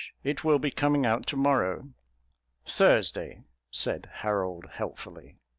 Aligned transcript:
It 0.23 0.43
will 0.43 0.57
be 0.57 0.71
coming 0.71 1.05
out 1.05 1.27
to 1.27 1.35
morrow." 1.35 1.89
"Thursday," 2.65 3.43
said 3.69 4.09
Harold 4.23 4.65
helpfully. 4.71 5.37